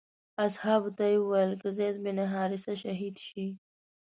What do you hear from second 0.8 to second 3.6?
ته یې وویل که زید بن حارثه شهید شي.